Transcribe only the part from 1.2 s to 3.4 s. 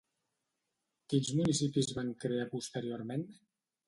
municipis van crear posteriorment?